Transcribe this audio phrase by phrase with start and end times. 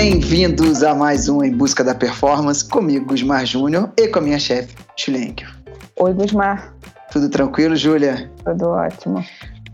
[0.00, 4.38] Bem-vindos a mais um Em Busca da Performance, comigo, Gusmar Júnior, e com a minha
[4.38, 5.34] chefe, Julia
[5.96, 6.72] Oi, Gusmar.
[7.10, 8.30] Tudo tranquilo, Júlia?
[8.44, 9.24] Tudo ótimo.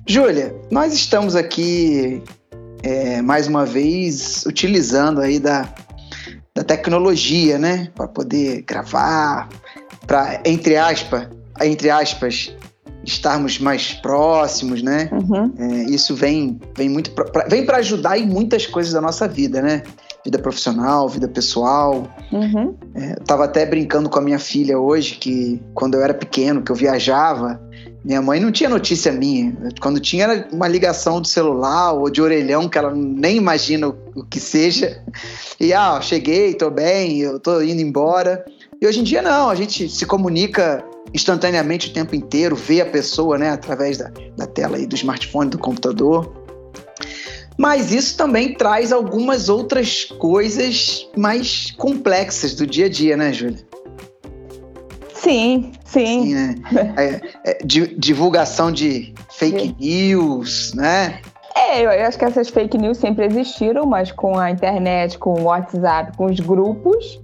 [0.06, 2.22] Júlia, nós estamos aqui
[2.82, 5.68] é, mais uma vez utilizando aí da,
[6.54, 7.90] da tecnologia, né?
[7.94, 9.50] Para poder gravar,
[10.06, 11.28] para, entre aspas,
[11.60, 12.50] entre aspas,
[13.04, 15.10] estarmos mais próximos, né?
[15.12, 15.52] Uhum.
[15.58, 19.60] É, isso vem, vem muito pra, vem para ajudar em muitas coisas da nossa vida,
[19.60, 19.82] né?
[20.24, 22.08] Vida profissional, vida pessoal.
[22.32, 22.74] Uhum.
[22.94, 26.72] É, tava até brincando com a minha filha hoje que quando eu era pequeno, que
[26.72, 27.60] eu viajava,
[28.04, 29.56] minha mãe não tinha notícia minha.
[29.80, 34.24] Quando tinha era uma ligação de celular ou de orelhão, que ela nem imagina o,
[34.24, 35.02] que seja.
[35.58, 38.44] E, ah, cheguei, tô bem, eu tô indo embora.
[38.80, 42.86] E hoje em dia não, a gente se comunica instantaneamente o tempo inteiro, vê a
[42.86, 46.43] pessoa, né, através da, da tela aí do smartphone, do computador.
[47.56, 53.64] Mas isso também traz algumas outras coisas mais complexas do dia a dia, né, Júlia?
[55.14, 56.22] Sim, sim.
[56.22, 56.54] sim né?
[57.44, 61.20] é, é, divulgação de fake news, né?
[61.56, 65.44] É, eu acho que essas fake news sempre existiram, mas com a internet, com o
[65.44, 67.20] WhatsApp, com os grupos,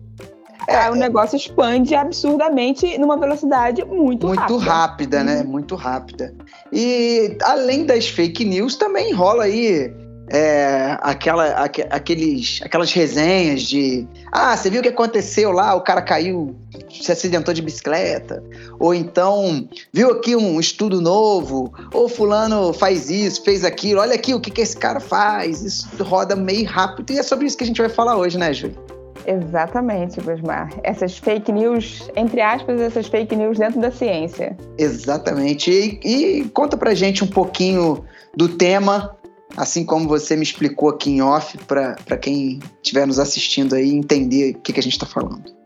[0.69, 4.55] é, o negócio expande absurdamente numa velocidade muito, muito rápida.
[4.55, 5.41] Muito rápida, né?
[5.41, 5.49] Uhum.
[5.49, 6.35] Muito rápida.
[6.73, 9.93] E além das fake news, também rola aí
[10.31, 15.75] é, aquela, aqu aqueles, aquelas resenhas de ah, você viu o que aconteceu lá?
[15.75, 16.55] O cara caiu,
[16.89, 18.43] se acidentou de bicicleta.
[18.79, 21.73] Ou então, viu aqui um estudo novo?
[21.93, 24.01] Ou fulano faz isso, fez aquilo.
[24.01, 25.63] Olha aqui o que, que esse cara faz.
[25.63, 27.11] Isso roda meio rápido.
[27.11, 28.79] E é sobre isso que a gente vai falar hoje, né, Júlio?
[29.27, 30.71] Exatamente, Gusmar.
[30.83, 34.57] Essas fake news, entre aspas, essas fake news dentro da ciência.
[34.79, 35.71] Exatamente.
[35.71, 39.17] E, e conta pra gente um pouquinho do tema
[39.57, 44.57] assim como você me explicou aqui em off, para quem estiver nos assistindo aí entender
[44.57, 45.61] o que, que a gente está falando.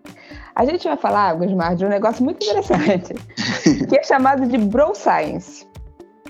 [0.54, 3.14] A gente vai falar, Gusmar, de um negócio muito interessante,
[3.88, 5.66] que é chamado de Bro Science.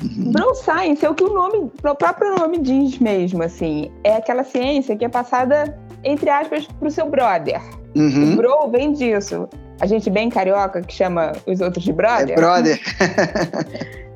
[0.02, 0.32] Uhum.
[0.32, 3.90] Bro Science é o que o nome, o próprio nome diz mesmo, assim.
[4.02, 7.60] É aquela ciência que é passada, entre aspas, pro seu brother.
[7.94, 8.32] Uhum.
[8.32, 9.48] O bro vem disso.
[9.80, 12.30] A gente bem carioca que chama os outros de brother.
[12.30, 12.80] É brother.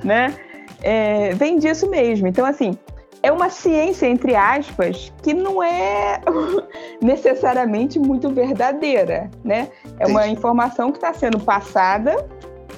[0.02, 0.34] né?
[0.80, 2.28] É, vem disso mesmo.
[2.28, 2.78] Então, assim,
[3.28, 6.18] é uma ciência, entre aspas, que não é
[7.00, 9.68] necessariamente muito verdadeira, né?
[9.98, 12.26] É uma informação que está sendo passada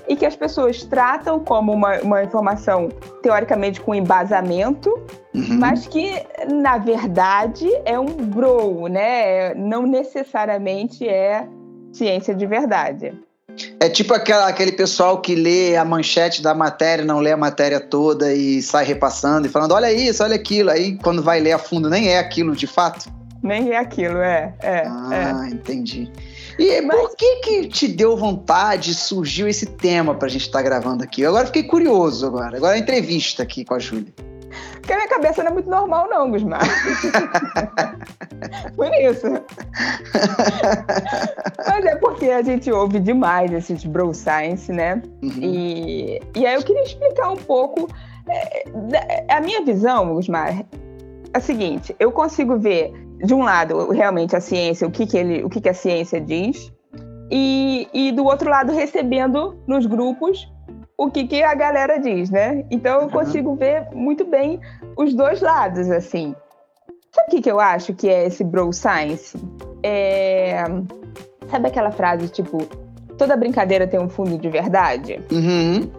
[0.09, 2.89] e que as pessoas tratam como uma, uma informação
[3.23, 4.91] teoricamente com embasamento,
[5.33, 5.57] uhum.
[5.61, 6.11] mas que,
[6.53, 9.55] na verdade, é um bro, né?
[9.55, 11.47] Não necessariamente é
[11.93, 13.17] ciência de verdade.
[13.79, 17.81] É tipo aquela, aquele pessoal que lê a manchete da matéria, não lê a matéria
[17.81, 20.71] toda e sai repassando e falando: olha isso, olha aquilo.
[20.71, 23.11] Aí quando vai ler a fundo, nem é aquilo de fato.
[23.43, 24.55] Nem é aquilo, é.
[24.61, 25.51] é ah, é.
[25.51, 26.11] entendi.
[26.59, 27.01] E Mas...
[27.01, 31.23] por que que te deu vontade, surgiu esse tema pra gente estar tá gravando aqui?
[31.23, 32.59] Eu agora fiquei curioso agora.
[32.59, 34.13] Agora a entrevista aqui com a Júlia.
[34.75, 36.61] Porque a minha cabeça não é muito normal, não, Gusmar.
[38.77, 39.27] Por isso.
[41.67, 45.03] Mas é porque a gente ouve demais esses bro science, né?
[45.23, 45.31] Uhum.
[45.41, 47.89] E, e aí eu queria explicar um pouco.
[48.29, 50.65] É, a minha visão, Gusmar, é
[51.35, 52.93] a seguinte: eu consigo ver,
[53.25, 56.21] de um lado, realmente a ciência, o que, que, ele, o que, que a ciência
[56.21, 56.73] diz,
[57.31, 60.51] e, e do outro lado, recebendo nos grupos
[61.01, 62.63] o que, que a galera diz, né?
[62.71, 64.61] Então eu consigo ver muito bem
[64.99, 66.37] os dois lados, assim.
[67.11, 69.35] Sabe o que, que eu acho que é esse bro science?
[69.83, 70.63] É...
[71.51, 72.59] Sabe aquela frase tipo,
[73.17, 75.25] toda brincadeira tem um fundo de verdade?
[75.33, 75.91] Uhum.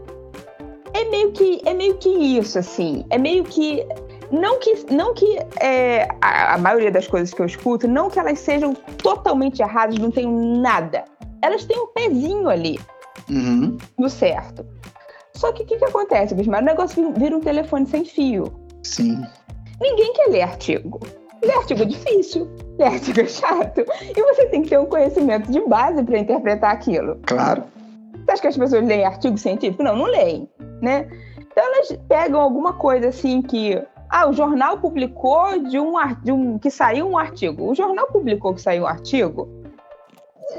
[0.93, 3.03] É meio que é meio que isso, assim.
[3.09, 3.83] É meio que
[4.29, 8.19] não que, não que é, a, a, maioria das coisas que eu escuto, não que
[8.19, 11.05] elas sejam totalmente erradas, não tenham nada.
[11.41, 12.79] Elas têm um pezinho ali
[13.29, 13.77] uhum.
[13.97, 14.65] no certo.
[15.35, 16.61] Só que o que, que acontece, Bismar?
[16.61, 18.53] O negócio vira um telefone sem fio.
[18.83, 19.21] Sim.
[19.79, 20.99] Ninguém quer ler artigo.
[21.43, 22.47] Ler artigo é difícil,
[22.77, 23.83] ler artigo é chato.
[24.15, 27.19] E você tem que ter um conhecimento de base para interpretar aquilo.
[27.25, 27.63] Claro.
[28.23, 29.81] Você acha que as pessoas leem artigo científico?
[29.81, 30.47] Não, não leem,
[30.81, 31.09] né?
[31.39, 36.59] Então elas pegam alguma coisa assim que ah, o jornal publicou de um, de um
[36.59, 37.71] que saiu um artigo.
[37.71, 39.49] O jornal publicou que saiu um artigo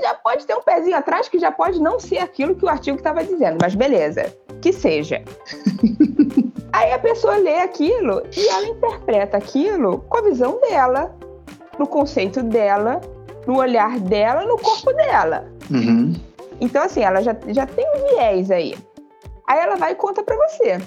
[0.00, 2.96] já pode ter um pezinho atrás que já pode não ser aquilo que o artigo
[2.96, 5.22] estava dizendo, mas beleza, que seja.
[6.72, 11.14] Aí a pessoa lê aquilo e ela interpreta aquilo com a visão dela,
[11.78, 13.00] no conceito dela,
[13.46, 15.52] no olhar dela, no corpo dela.
[15.70, 16.14] Uhum.
[16.60, 18.74] Então, assim, ela já, já tem um viés aí.
[19.46, 20.80] Aí ela vai e conta para você.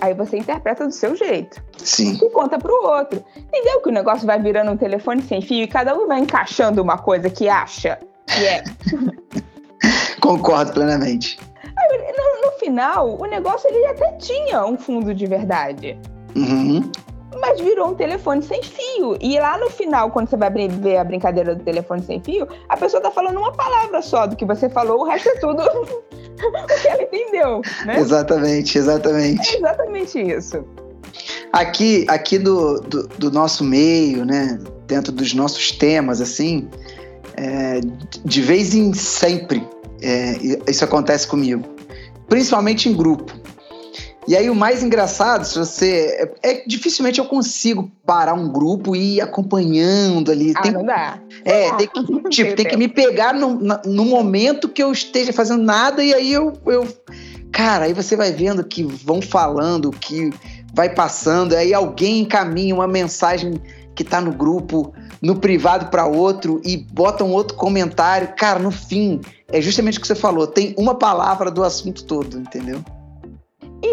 [0.00, 1.62] Aí você interpreta do seu jeito.
[1.76, 2.18] Sim.
[2.22, 3.22] E conta pro outro.
[3.36, 6.82] Entendeu que o negócio vai virando um telefone sem fio e cada um vai encaixando
[6.82, 7.98] uma coisa que acha
[8.30, 8.64] que é.
[10.20, 11.38] Concordo plenamente.
[12.16, 15.98] No, no, final, o negócio ele até tinha um fundo de verdade.
[16.36, 16.90] Uhum.
[17.40, 19.16] Mas virou um telefone sem fio.
[19.20, 22.76] E lá no final, quando você vai ver a brincadeira do telefone sem fio, a
[22.76, 26.80] pessoa tá falando uma palavra só do que você falou, o resto é tudo o
[26.80, 27.62] que ela entendeu.
[27.86, 27.98] Né?
[27.98, 29.54] Exatamente, exatamente.
[29.54, 30.64] É exatamente isso.
[31.52, 34.58] Aqui, aqui do, do, do nosso meio, né?
[34.86, 36.68] Dentro dos nossos temas, assim,
[37.36, 37.80] é,
[38.24, 39.66] de vez em sempre
[40.02, 40.36] é,
[40.68, 41.64] isso acontece comigo.
[42.28, 43.39] Principalmente em grupo.
[44.28, 46.32] E aí o mais engraçado, se você.
[46.42, 50.52] É, é dificilmente eu consigo parar um grupo e ir acompanhando ali.
[50.54, 51.18] Ah, tem, não dá.
[51.44, 55.62] É, tem que, tipo, tem que me pegar no, no momento que eu esteja fazendo
[55.62, 56.86] nada e aí eu, eu.
[57.50, 60.30] Cara, aí você vai vendo que vão falando, que
[60.72, 63.60] vai passando, aí alguém encaminha uma mensagem
[63.94, 68.32] que tá no grupo, no privado para outro e bota um outro comentário.
[68.36, 72.38] Cara, no fim, é justamente o que você falou, tem uma palavra do assunto todo,
[72.38, 72.84] entendeu?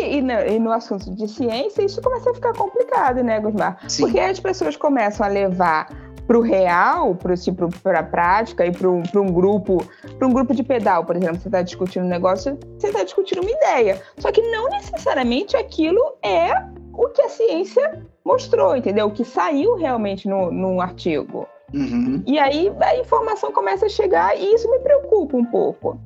[0.07, 3.77] E, no, e, no, assunto de ciência, isso começa a ficar complicado, né, Gusmar?
[3.87, 4.03] Sim.
[4.03, 5.89] Porque as pessoas começam a levar
[6.27, 9.77] para o real, para tipo, a prática e para um, um grupo,
[10.19, 13.41] para um grupo de pedal, por exemplo, você está discutindo um negócio, você está discutindo
[13.41, 14.01] uma ideia.
[14.17, 16.51] Só que não necessariamente aquilo é
[16.93, 19.07] o que a ciência mostrou, entendeu?
[19.07, 21.47] O que saiu realmente no, num artigo.
[21.73, 22.23] Uhum.
[22.25, 25.97] E aí a informação começa a chegar e isso me preocupa um pouco.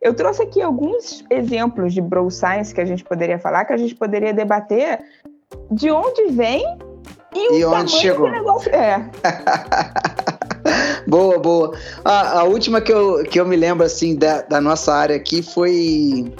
[0.00, 3.76] Eu trouxe aqui alguns exemplos de bro science que a gente poderia falar, que a
[3.76, 5.00] gente poderia debater
[5.70, 6.64] de onde vem
[7.34, 8.26] e, e o onde chegou.
[8.26, 9.10] que o negócio é.
[11.06, 11.78] boa, boa.
[12.04, 15.42] A, a, última que eu, que eu me lembro assim da, da nossa área aqui
[15.42, 16.32] foi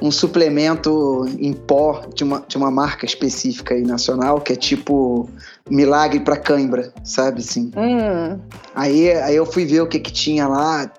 [0.00, 5.28] um suplemento em pó de uma, de uma marca específica e nacional, que é tipo
[5.68, 7.70] milagre para cãibra, sabe assim?
[7.76, 8.38] Hum.
[8.74, 10.90] Aí, aí eu fui ver o que que tinha lá.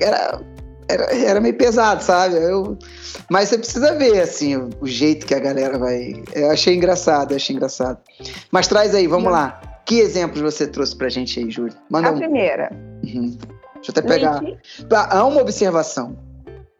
[0.00, 0.40] Era,
[0.92, 2.36] era, era meio pesado, sabe?
[2.36, 2.78] Eu,
[3.30, 6.22] mas você precisa ver, assim, o, o, jeito que a galera vai.
[6.34, 7.98] Eu achei engraçado, eu achei engraçado.
[8.50, 9.32] Mas traz aí, vamos Não.
[9.32, 9.60] lá.
[9.84, 11.76] Que exemplos você trouxe pra gente aí, Júlia?
[11.90, 12.18] Manda a um.
[12.18, 12.70] primeira.
[13.04, 13.36] Uhum.
[13.74, 14.40] Deixa eu até pegar.
[15.10, 16.16] Há uma observação.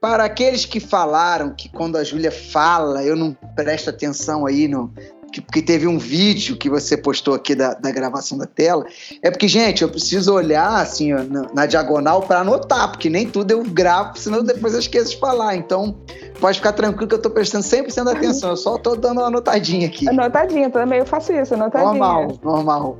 [0.00, 4.93] Para aqueles que falaram que quando a Júlia fala, eu não presto atenção aí no,
[5.40, 8.84] que, teve um vídeo que você postou aqui da, da gravação da tela,
[9.23, 13.26] é porque, gente, eu preciso olhar assim ó, na, na, diagonal para anotar, porque nem
[13.26, 15.56] tudo eu gravo, senão depois eu esqueço de falar.
[15.56, 15.96] Então,
[16.40, 19.87] pode ficar tranquilo que eu estou prestando 100% atenção, eu só estou dando uma anotadinha
[19.87, 20.08] aqui.
[20.08, 21.93] Anotadinha, também eu faço isso, anotadinha.
[21.93, 22.99] Normal, normal.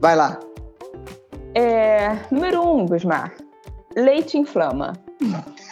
[0.00, 0.38] Vai lá.
[1.54, 3.34] É, número um, Gusmar.
[3.96, 4.92] Leite inflama.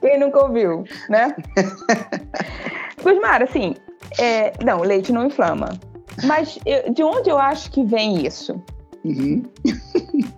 [0.00, 1.34] Quem nunca ouviu, né?
[3.02, 3.74] Gusmar, assim,
[4.18, 5.68] é, não, leite não inflama.
[6.24, 8.60] Mas eu, de onde eu acho que vem isso?
[9.04, 9.44] Uhum.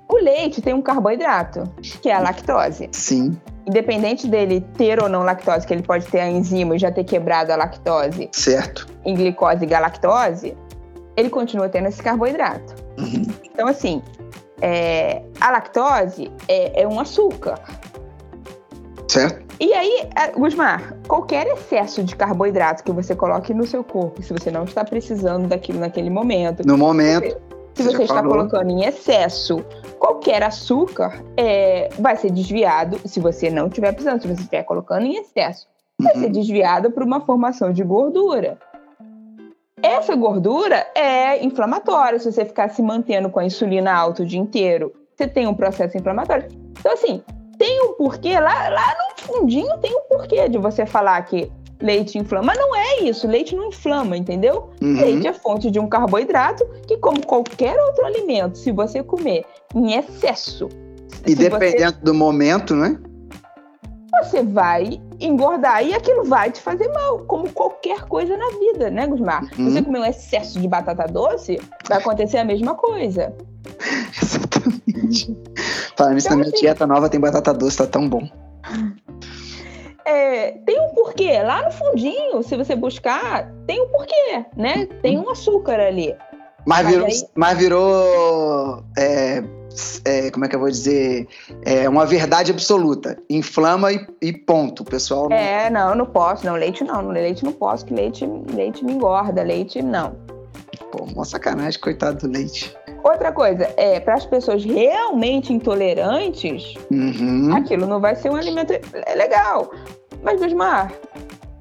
[0.08, 1.64] o leite tem um carboidrato,
[2.02, 2.88] que é a lactose.
[2.92, 3.38] Sim.
[3.66, 7.04] Independente dele ter ou não lactose, que ele pode ter a enzima e já ter
[7.04, 8.86] quebrado a lactose certo.
[9.04, 10.56] em glicose e galactose,
[11.16, 12.74] ele continua tendo esse carboidrato.
[12.98, 13.22] Uhum.
[13.44, 14.02] Então, assim,
[14.60, 17.60] é, a lactose é, é um açúcar.
[19.06, 19.47] Certo.
[19.60, 24.50] E aí, Gusmar, qualquer excesso de carboidrato que você coloque no seu corpo, se você
[24.50, 26.66] não está precisando daquilo naquele momento.
[26.66, 27.36] No momento.
[27.74, 28.32] Se você, você está falou.
[28.32, 29.64] colocando em excesso
[29.98, 35.06] qualquer açúcar, é, vai ser desviado, se você não estiver precisando, se você estiver colocando
[35.06, 35.66] em excesso,
[36.00, 36.20] vai uhum.
[36.20, 38.58] ser desviado para uma formação de gordura.
[39.82, 42.18] Essa gordura é inflamatória.
[42.18, 45.54] Se você ficar se mantendo com a insulina alta o dia inteiro, você tem um
[45.54, 46.48] processo inflamatório.
[46.78, 47.22] Então, assim,
[47.58, 51.50] tem um porquê, lá, lá no fundinho tem um porquê de você falar que
[51.80, 52.46] leite inflama.
[52.46, 54.70] Mas não é isso, leite não inflama, entendeu?
[54.80, 55.00] Uhum.
[55.00, 59.94] Leite é fonte de um carboidrato que, como qualquer outro alimento, se você comer em
[59.94, 60.68] excesso.
[61.26, 62.04] E dependendo você...
[62.04, 62.98] do momento, né?
[64.22, 69.06] Você vai engordar e aquilo vai te fazer mal, como qualquer coisa na vida, né,
[69.06, 69.42] Gusmar?
[69.56, 69.70] Uhum.
[69.70, 73.32] Você comer um excesso de batata doce, vai acontecer a mesma coisa.
[74.20, 75.36] Exatamente.
[75.98, 78.22] Falando isso, então, na minha assim, dieta nova tem batata doce, tá tão bom.
[80.04, 81.42] É, tem um porquê.
[81.42, 84.86] Lá no fundinho, se você buscar, tem um porquê, né?
[85.02, 86.14] Tem um açúcar ali.
[86.64, 87.22] Mas virou, aí...
[87.34, 89.42] mas virou é,
[90.04, 91.26] é, como é que eu vou dizer?
[91.62, 93.18] É uma verdade absoluta.
[93.28, 95.28] Inflama e, e ponto, pessoal.
[95.28, 95.36] Não...
[95.36, 96.46] É, não, não posso.
[96.46, 97.08] Não, leite não.
[97.08, 98.24] Leite não posso, que leite,
[98.54, 99.42] leite me engorda.
[99.42, 100.14] Leite não.
[100.92, 102.72] Pô, uma sacanagem, coitado do leite.
[103.08, 107.54] Outra coisa, é, para as pessoas realmente intolerantes, uhum.
[107.54, 108.74] aquilo não vai ser um alimento
[109.16, 109.70] legal.
[110.22, 110.92] Mas, Bismar,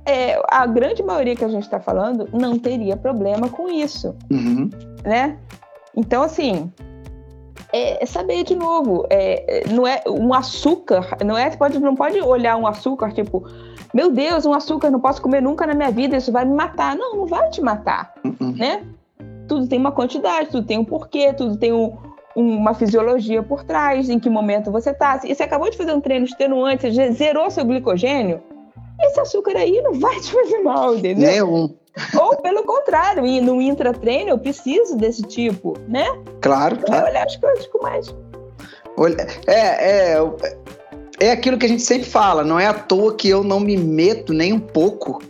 [0.06, 4.70] é, a grande maioria que a gente está falando não teria problema com isso, uhum.
[5.06, 5.38] né?
[5.96, 6.70] Então, assim,
[7.72, 12.20] é, é saber de novo, é, não é um açúcar, não é, pode, não pode
[12.20, 13.48] olhar um açúcar tipo,
[13.94, 16.96] meu Deus, um açúcar não posso comer nunca na minha vida, isso vai me matar.
[16.96, 18.54] Não, não vai te matar, uhum.
[18.58, 18.84] né?
[19.48, 21.98] Tudo tem uma quantidade, tudo tem um porquê, tudo tem um,
[22.36, 25.20] uma fisiologia por trás, em que momento você está.
[25.24, 28.42] E você acabou de fazer um treino extenuante, você zerou seu glicogênio,
[29.02, 31.32] esse açúcar aí não vai te fazer mal, entendeu?
[31.32, 31.76] Nenhum.
[32.20, 36.06] Ou pelo contrário, no intratreino eu preciso desse tipo, né?
[36.42, 37.08] Claro, claro.
[37.08, 38.14] olhar as coisas com mais.
[39.48, 40.24] É, é,
[41.20, 43.78] é aquilo que a gente sempre fala, não é à toa que eu não me
[43.78, 45.22] meto nem um pouco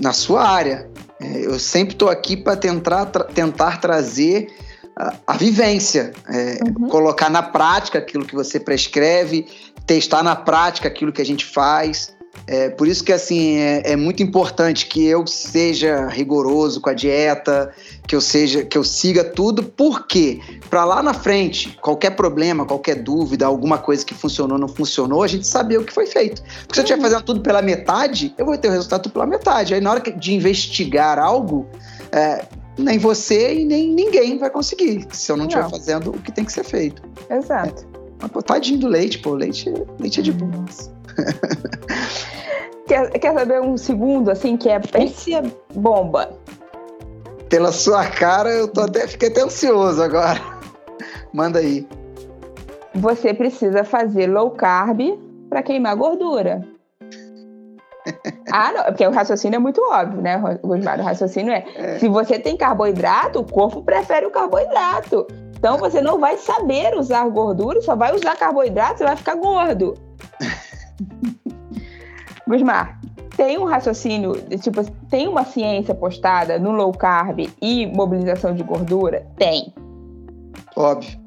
[0.00, 0.88] na sua área.
[1.20, 4.48] É, eu sempre estou aqui para tentar, tra tentar trazer
[4.96, 6.88] a, a vivência, é, uhum.
[6.88, 9.46] colocar na prática aquilo que você prescreve,
[9.86, 12.15] testar na prática aquilo que a gente faz.
[12.46, 16.94] É, por isso que assim é, é, muito importante que eu seja rigoroso com a
[16.94, 17.72] dieta,
[18.06, 20.40] que eu seja, que eu siga tudo, porque
[20.70, 25.26] para lá na frente, qualquer problema, qualquer dúvida, alguma coisa que funcionou não funcionou, a
[25.26, 26.40] gente saber o que foi feito.
[26.42, 29.74] Porque se eu estiver fazendo tudo pela metade, eu vou ter o resultado pela metade.
[29.74, 31.66] Aí na hora de investigar algo,
[32.12, 32.44] é,
[32.78, 36.44] nem você e nem ninguém vai conseguir, se eu não estiver fazendo o que tem
[36.44, 37.02] que ser feito.
[37.28, 37.86] Exato.
[38.22, 40.64] É, pô, tadinho do leite, pô, leite, leite é de boa.
[42.86, 45.32] quer, quer saber um segundo, assim, que é esse
[45.74, 46.30] bomba?
[47.48, 50.40] Pela sua cara, eu tô até, fiquei até ansioso agora.
[51.32, 51.86] Manda aí.
[52.94, 55.00] Você precisa fazer low carb
[55.48, 56.66] para queimar gordura.
[58.52, 60.40] ah, não, porque o raciocínio é muito óbvio, né?
[60.62, 65.26] O raciocínio é, é, se você tem carboidrato, o corpo prefere o carboidrato.
[65.58, 69.94] Então você não vai saber usar gordura, só vai usar carboidrato, você vai ficar gordo.
[72.48, 73.00] Gusmar,
[73.36, 79.26] tem um raciocínio, tipo, tem uma ciência postada no low carb e mobilização de gordura?
[79.36, 79.74] Tem.
[80.76, 81.18] Óbvio.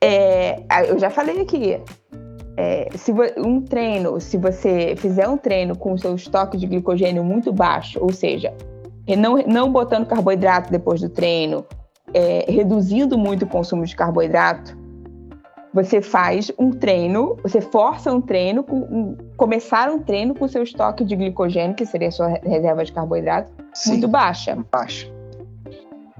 [0.00, 1.80] É, eu já falei aqui.
[2.56, 7.22] É, se um treino, se você fizer um treino com o seu estoque de glicogênio
[7.22, 8.52] muito baixo, ou seja,
[9.16, 11.64] não, não botando carboidrato depois do treino,
[12.12, 14.76] é, reduzindo muito o consumo de carboidrato,
[15.72, 20.64] você faz um treino, você força um treino, com, um, começar um treino com seu
[20.64, 24.58] estoque de glicogênio, que seria a sua reserva de carboidrato, Sim, muito baixa.
[24.70, 25.08] Baixa.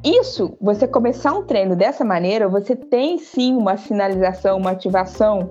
[0.05, 5.51] Isso, você começar um treino dessa maneira, você tem sim uma sinalização, uma ativação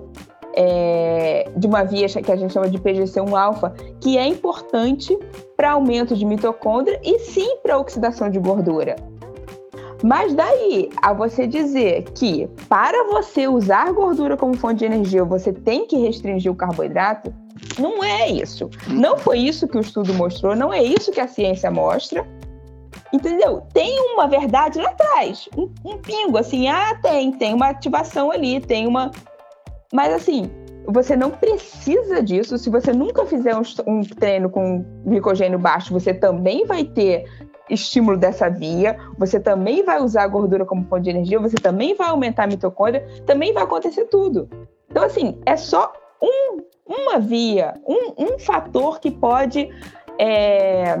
[0.54, 5.16] é, de uma via que a gente chama de PGC1-alfa, que é importante
[5.54, 8.96] para aumento de mitocôndria e sim para oxidação de gordura.
[10.02, 15.52] Mas daí a você dizer que para você usar gordura como fonte de energia, você
[15.52, 17.34] tem que restringir o carboidrato,
[17.78, 18.70] não é isso.
[18.88, 22.26] Não foi isso que o estudo mostrou, não é isso que a ciência mostra.
[23.12, 23.62] Entendeu?
[23.72, 28.60] Tem uma verdade lá atrás, um, um pingo, assim, ah, tem, tem uma ativação ali,
[28.60, 29.10] tem uma.
[29.92, 30.50] Mas assim,
[30.86, 32.58] você não precisa disso.
[32.58, 37.24] Se você nunca fizer um, um, treino com glicogênio baixo, você também vai ter
[37.70, 41.94] estímulo dessa via, você também vai usar a gordura como fonte de energia, você também
[41.94, 44.48] vai aumentar a mitocôndria, também vai acontecer tudo.
[44.90, 49.68] Então, assim, é só um, uma via, um, um fator que pode
[50.18, 50.96] é,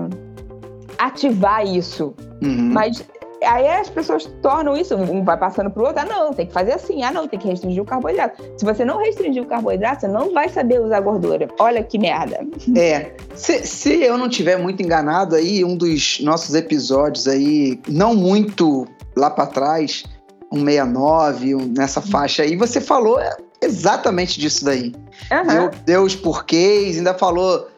[0.98, 2.14] ativar isso.
[2.42, 2.70] Uhum.
[2.72, 3.04] Mas
[3.44, 6.72] Aí as pessoas tornam isso, um vai passando pro outro, ah não, tem que fazer
[6.72, 8.42] assim, ah não, tem que restringir o carboidrato.
[8.56, 11.48] Se você não restringir o carboidrato, você não vai saber usar gordura.
[11.58, 12.40] Olha que merda.
[12.76, 18.14] É, se, se eu não tiver muito enganado aí, um dos nossos episódios aí, não
[18.14, 20.04] muito lá para trás,
[20.52, 23.20] um 69, um, nessa faixa aí, você falou
[23.62, 24.92] exatamente disso daí.
[25.30, 25.70] Uhum.
[25.84, 27.68] Deu, os porquês, ainda falou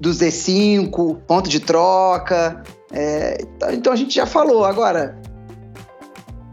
[0.00, 3.38] do Z5, ponto de troca, é,
[3.72, 4.64] então a gente já falou.
[4.64, 5.20] Agora,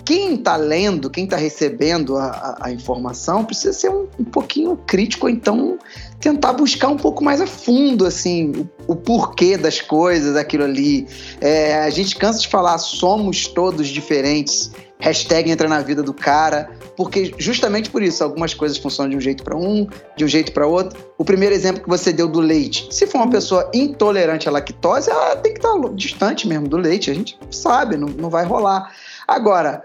[0.05, 4.75] quem está lendo, quem está recebendo a, a, a, informação, precisa ser um, um, pouquinho
[4.75, 5.77] crítico, ou então
[6.19, 8.51] tentar buscar um pouco mais a fundo, assim,
[8.87, 11.07] o, o porquê das coisas, aquilo ali.
[11.39, 14.71] É, a gente cansa de falar, somos todos diferentes.
[14.99, 19.19] Hashtag entra na vida do cara porque justamente por isso algumas coisas funcionam de um
[19.19, 21.03] jeito para um, de um jeito para outro.
[21.17, 23.31] O primeiro exemplo que você deu do leite, se for uma uhum.
[23.31, 27.97] pessoa intolerante à lactose, ela tem que estar distante mesmo do leite, a gente sabe,
[27.97, 28.91] não, não vai rolar.
[29.27, 29.83] Agora,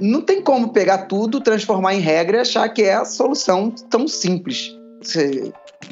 [0.00, 4.06] não tem como pegar tudo, transformar em regra e achar que é a solução tão
[4.06, 4.72] simples.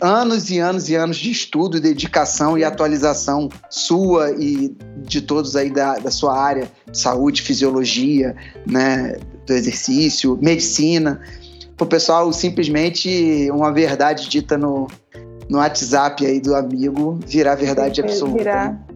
[0.00, 5.70] Anos e anos e anos de estudo, dedicação e atualização sua e de todos aí
[5.70, 8.34] da, da sua área, saúde, fisiologia,
[8.66, 11.20] né, do exercício, medicina.
[11.78, 14.86] O pessoal simplesmente uma verdade dita no,
[15.48, 18.38] no WhatsApp aí do amigo virar verdade absoluta.
[18.38, 18.72] Virar.
[18.72, 18.91] Né?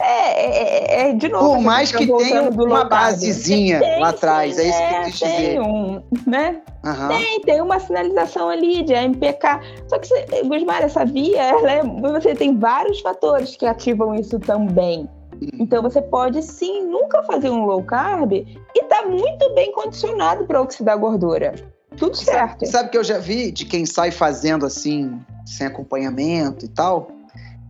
[0.00, 1.54] É, é, é, de novo.
[1.54, 5.20] Por mais que tenha uma basezinha tem, lá atrás, sim, é isso que eu quis
[5.20, 5.60] tem dizer.
[5.60, 6.62] Um, né?
[6.84, 7.08] Uhum.
[7.08, 9.60] Tem, tem uma sinalização ali de MPK.
[9.88, 14.38] Só que, você, Gusmar, essa via, ela é, você tem vários fatores que ativam isso
[14.38, 15.08] também.
[15.34, 15.48] Uhum.
[15.60, 20.60] Então você pode sim nunca fazer um low carb e tá muito bem condicionado para
[20.60, 21.54] oxidar gordura.
[21.96, 22.60] Tudo certo.
[22.60, 27.10] Sabe, sabe que eu já vi de quem sai fazendo assim, sem acompanhamento e tal?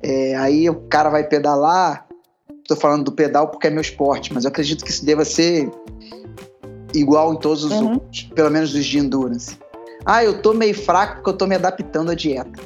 [0.03, 2.07] É, aí o cara vai pedalar,
[2.71, 5.69] Estou falando do pedal porque é meu esporte, mas eu acredito que isso deva ser
[6.95, 7.95] igual em todos os uhum.
[7.95, 9.59] outros, pelo menos dos de endurance.
[10.07, 12.63] Ah, eu tô meio fraco porque eu tô me adaptando à dieta.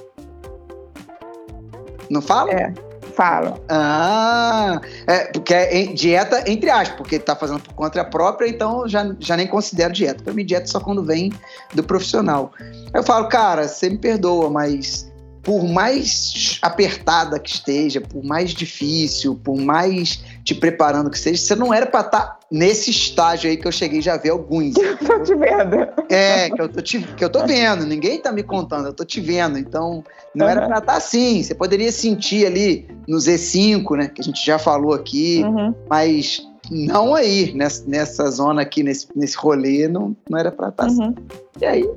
[2.10, 2.50] Não fala?
[2.52, 2.74] É,
[3.14, 3.58] fala.
[3.70, 9.10] Ah, é, porque é dieta entre aspas, porque tá fazendo por conta própria, então já,
[9.18, 10.22] já nem considero dieta.
[10.22, 11.32] Para mim, dieta só quando vem
[11.72, 12.52] do profissional.
[12.92, 15.10] Eu falo, cara, você me perdoa, mas
[15.44, 21.54] por mais apertada que esteja, por mais difícil, por mais te preparando que seja, você
[21.54, 24.74] não era para estar tá nesse estágio aí que eu cheguei já ver alguns.
[24.80, 25.76] Eu tô te vendo.
[26.08, 29.04] É, que eu tô, te, que eu tô vendo, ninguém tá me contando, eu tô
[29.04, 29.58] te vendo.
[29.58, 30.52] Então, não uhum.
[30.52, 31.42] era para estar tá assim.
[31.42, 35.74] Você poderia sentir ali no Z5, né, que a gente já falou aqui, uhum.
[35.88, 40.86] mas não aí, nessa, nessa zona aqui, nesse, nesse rolê, não, não era para estar
[40.86, 41.08] tá uhum.
[41.08, 41.14] assim.
[41.60, 41.90] E aí,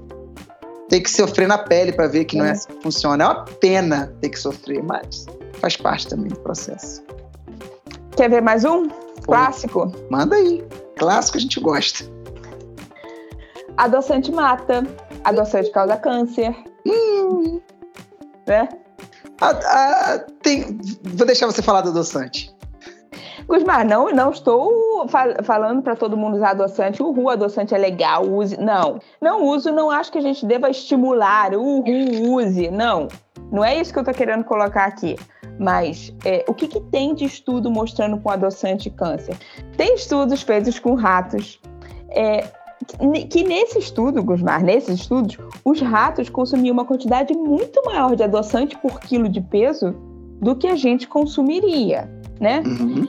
[0.89, 2.39] tem que sofrer na pele para ver que é.
[2.39, 3.23] não é assim que funciona.
[3.23, 5.25] É uma pena ter que sofrer, mas
[5.59, 7.03] faz parte também do processo.
[8.15, 8.87] Quer ver mais um?
[9.23, 9.91] Clássico?
[10.09, 10.65] Manda aí.
[10.97, 12.05] Clássico a gente gosta.
[13.75, 14.83] Adoçante mata.
[15.23, 16.55] Adoçante causa câncer.
[16.85, 17.59] Hum.
[18.47, 18.67] Né?
[19.41, 22.55] A, a, tem, vou deixar você falar do adoçante.
[23.47, 27.01] Gusmar, não, não estou fal falando para todo mundo usar adoçante.
[27.01, 28.59] Uhul, adoçante é legal, use.
[28.59, 28.99] Não.
[29.21, 31.53] Não uso, não acho que a gente deva estimular.
[31.53, 32.69] Uhul, use.
[32.69, 33.07] Não.
[33.51, 35.15] Não é isso que eu estou querendo colocar aqui.
[35.57, 39.35] Mas é, o que, que tem de estudo mostrando com adoçante câncer?
[39.77, 41.59] Tem estudos feitos com ratos.
[42.09, 42.45] É,
[43.29, 48.77] que nesse estudo, Gusmar, nesses estudos, os ratos consumiam uma quantidade muito maior de adoçante
[48.77, 49.95] por quilo de peso
[50.41, 52.61] do que a gente consumiria, né?
[52.65, 53.07] Uhum.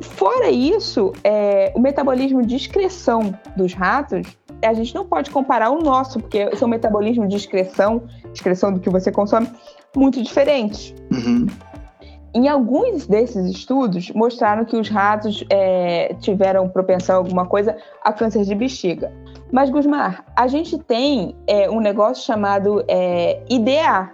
[0.00, 4.26] Fora isso, é, o metabolismo de excreção dos ratos,
[4.62, 8.90] a gente não pode comparar o nosso, porque são metabolismo de excreção, excreção do que
[8.90, 9.48] você consome,
[9.96, 10.94] muito diferentes.
[11.12, 11.46] Uhum.
[12.34, 18.12] Em alguns desses estudos, mostraram que os ratos é, tiveram propensão a alguma coisa a
[18.12, 19.12] câncer de bexiga.
[19.50, 24.12] Mas, Gusmar, a gente tem é, um negócio chamado é, IDA,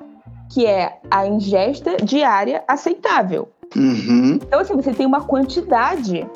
[0.53, 3.49] que é a ingesta diária aceitável.
[3.77, 4.24] Uhum.
[4.35, 6.27] Então, assim, você tem uma quantidade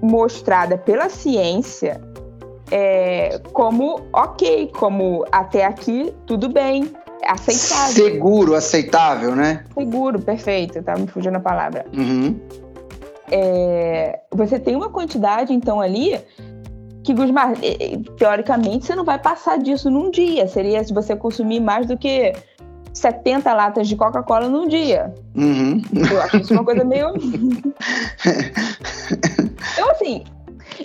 [0.00, 2.00] mostrada pela ciência
[2.70, 6.90] é, como ok, como até aqui tudo bem,
[7.26, 8.04] aceitável.
[8.04, 9.64] Seguro, aceitável, né?
[9.74, 11.84] Seguro, perfeito, tá me fugindo a palavra.
[11.96, 12.40] Uhum.
[13.30, 16.18] É, você tem uma quantidade, então, ali
[17.04, 17.52] que, Gusmar,
[18.16, 20.46] teoricamente, você não vai passar disso num dia.
[20.46, 22.32] Seria se você consumir mais do que
[22.92, 25.14] 70 latas de Coca-Cola num dia.
[25.34, 25.82] Uhum.
[26.10, 27.12] Eu acho isso uma coisa meio.
[29.72, 30.24] então, assim,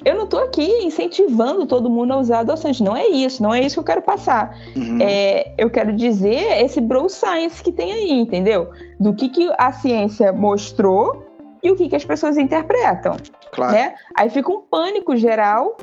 [0.06, 2.84] eu não estou aqui incentivando todo mundo a usar adoçante.
[2.84, 4.58] Não é isso, não é isso que eu quero passar.
[4.76, 5.00] Uhum.
[5.02, 8.70] É, eu quero dizer esse bro science que tem aí, entendeu?
[9.00, 11.26] Do que, que a ciência mostrou
[11.64, 13.18] e o que, que as pessoas interpretam.
[13.52, 13.74] Claro.
[13.74, 13.96] Né?
[14.16, 15.76] Aí fica um pânico geral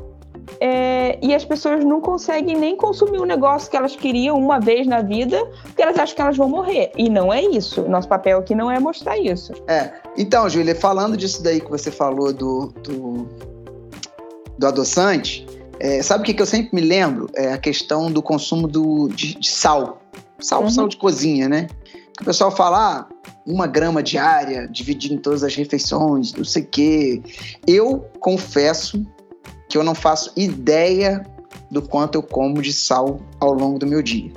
[0.61, 4.87] é, e as pessoas não conseguem nem consumir o negócio que elas queriam uma vez
[4.87, 6.91] na vida, porque elas acham que elas vão morrer.
[6.97, 7.83] E não é isso.
[7.89, 9.53] Nosso papel aqui não é mostrar isso.
[9.67, 9.93] É.
[10.17, 13.29] Então, Júlia, falando disso daí que você falou do, do,
[14.59, 15.47] do adoçante,
[15.81, 17.29] é, sabe o que, que eu sempre me lembro?
[17.35, 20.01] É a questão do consumo do, de, de sal.
[20.39, 20.71] Sal, uhum.
[20.71, 21.69] sal de cozinha, né?
[22.21, 23.15] O pessoal fala, ah,
[23.47, 27.23] uma grama diária, dividir em todas as refeições, não sei o quê.
[27.67, 29.05] Eu confesso
[29.75, 31.27] que eu não faço ideia
[31.69, 34.31] do quanto eu como de sal ao longo do meu dia.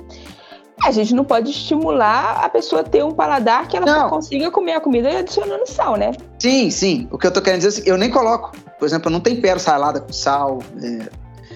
[0.82, 4.00] A gente não pode estimular a pessoa a ter um paladar que ela não.
[4.00, 6.10] só consiga comer a comida adicionando sal, né?
[6.40, 7.08] Sim, sim.
[7.12, 8.50] O que eu tô querendo dizer é assim, eu nem coloco.
[8.80, 10.58] Por exemplo, eu não tempero salada com sal.
[10.82, 11.08] É...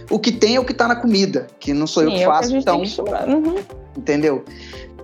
[0.09, 2.23] O que tem é o que tá na comida, que não sou sim, eu que
[2.23, 2.79] é faço, que então.
[2.79, 3.57] Uhum.
[3.99, 4.45] Entendeu?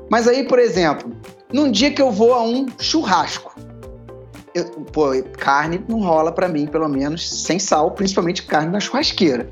[0.09, 1.13] Mas aí, por exemplo,
[1.53, 3.57] num dia que eu vou a um churrasco,
[4.59, 9.49] eu, pô, carne não rola para mim, pelo menos, sem sal, principalmente carne na churrasqueira.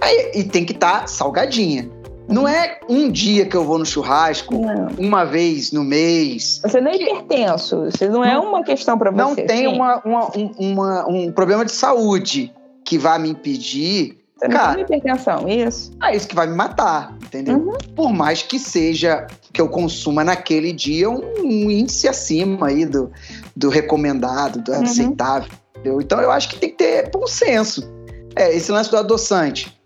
[0.00, 1.88] Aí, e tem que estar tá salgadinha.
[2.28, 4.88] Não é um dia que eu vou no churrasco, não.
[4.98, 6.60] uma vez no mês.
[6.62, 9.22] Você não é hipertenso, você não, é uma questão para você.
[9.22, 12.52] Não tem uma, uma, um, uma, um problema de saúde
[12.84, 15.92] que vai me impedir Você não Cara, tem hipertensão, isso?
[16.02, 17.58] É isso que vai me matar, entendeu?
[17.58, 17.78] Uhum.
[17.94, 23.08] Por mais que seja que eu consuma naquele dia um, um índice acima aí do,
[23.54, 24.82] do recomendado, do uhum.
[24.82, 25.48] aceitável.
[25.70, 26.00] Entendeu?
[26.00, 27.88] Então eu acho que tem que ter bom senso.
[28.34, 29.78] É, esse lance do adoçante.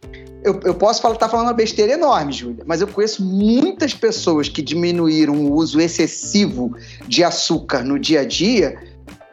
[0.43, 4.49] Eu, eu posso estar tá falando uma besteira enorme, Júlia, mas eu conheço muitas pessoas
[4.49, 6.75] que diminuíram o uso excessivo
[7.07, 8.79] de açúcar no dia a dia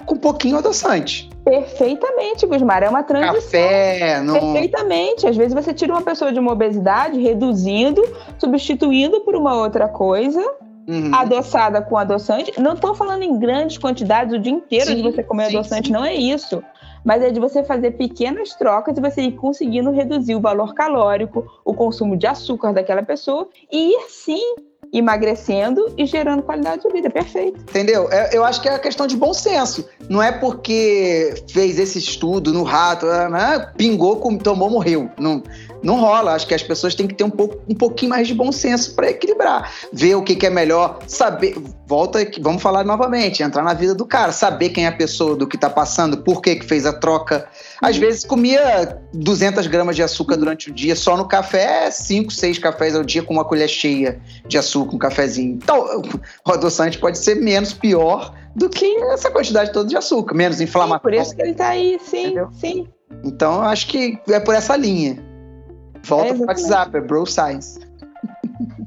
[0.06, 1.30] com um pouquinho adoçante.
[1.54, 2.82] Perfeitamente, Gusmar.
[2.82, 3.62] É uma transição.
[3.62, 4.34] Café, não...
[4.34, 5.28] Perfeitamente.
[5.28, 8.02] Às vezes você tira uma pessoa de uma obesidade, reduzindo,
[8.40, 10.42] substituindo por uma outra coisa,
[10.88, 11.14] uhum.
[11.14, 12.60] adoçada com adoçante.
[12.60, 15.88] Não estou falando em grandes quantidades o dia inteiro sim, de você comer sim, adoçante,
[15.88, 15.94] sim.
[15.94, 16.64] não é isso.
[17.06, 21.46] Mas é de você fazer pequenas trocas e você ir conseguindo reduzir o valor calórico,
[21.64, 24.56] o consumo de açúcar daquela pessoa e ir sim
[24.94, 27.10] emagrecendo e gerando qualidade de vida.
[27.10, 27.60] Perfeito.
[27.62, 28.08] Entendeu?
[28.12, 29.90] É, eu acho que é a questão de bom senso.
[30.08, 35.10] Não é porque fez esse estudo no rato, né, pingou, tomou, morreu.
[35.18, 35.42] Não,
[35.84, 36.34] não rola.
[36.34, 38.96] Acho que as pessoas têm que ter um, pouco, um pouquinho mais de bom senso
[38.96, 39.72] para equilibrar.
[39.92, 41.56] Ver o que, que, é melhor, saber.
[41.86, 45.46] Volta, vamos falar novamente, entrar na vida do cara, saber quem é a pessoa, do
[45.46, 47.48] que está passando, por que, que fez a troca.
[47.82, 52.58] Às vezes comia 200 gramas de açúcar durante o dia, só no café, 5, 6
[52.60, 55.60] cafés ao dia com uma colher cheia de açúcar, um cafezinho.
[55.62, 56.02] Então,
[56.48, 61.20] o adoçante pode ser menos pior do que essa quantidade toda de açúcar, menos inflamatório.
[61.20, 62.50] Sim, por isso que ele está aí, sim, Entendeu?
[62.54, 62.88] sim.
[63.24, 65.33] Então, acho que é por essa linha.
[66.06, 67.80] Volta é pro WhatsApp, é Bro Science.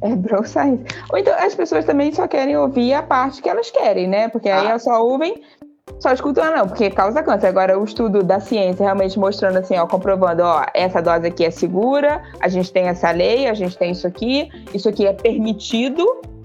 [0.03, 0.85] É Bro Science.
[1.11, 4.29] Ou então as pessoas também só querem ouvir a parte que elas querem, né?
[4.29, 4.71] Porque aí ah.
[4.71, 5.43] elas só ouvem
[5.99, 7.47] só escutando não, porque causa câncer.
[7.47, 11.51] Agora, o estudo da ciência realmente mostrando assim, ó, comprovando, ó, essa dose aqui é
[11.51, 16.05] segura, a gente tem essa lei, a gente tem isso aqui, isso aqui é permitido.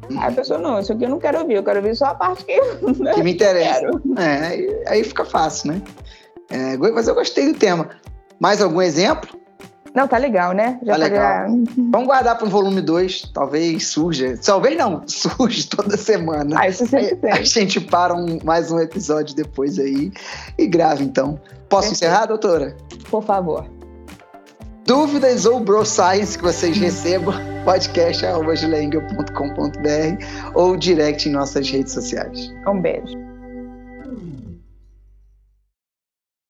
[0.09, 2.15] Aí a pessoa, não, isso aqui eu não quero ouvir, eu quero ouvir só a
[2.15, 2.59] parte que,
[3.01, 3.89] né, que me interessa.
[4.17, 5.81] É, aí, aí fica fácil, né?
[6.49, 7.89] É, mas eu gostei do tema.
[8.39, 9.40] Mais algum exemplo?
[9.93, 10.79] Não, tá legal, né?
[10.83, 11.47] Já tá legal.
[11.91, 14.37] Vamos guardar para o volume 2, talvez surja.
[14.43, 16.55] Talvez não, surge toda semana.
[16.59, 17.31] Ah, isso sempre tem.
[17.31, 20.11] A gente para um, mais um episódio depois aí
[20.57, 21.39] e grava então.
[21.67, 21.93] Posso Perfeito.
[21.93, 22.75] encerrar, doutora?
[23.09, 23.65] Por favor.
[24.85, 28.91] Dúvidas ou bro science que vocês recebam, podcast.com.br
[30.55, 32.51] ou direct em nossas redes sociais.
[32.67, 33.30] Um beijo.